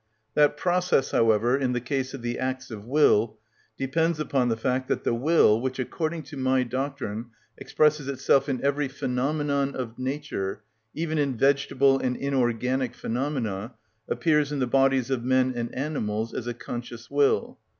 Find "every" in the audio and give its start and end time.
8.65-8.87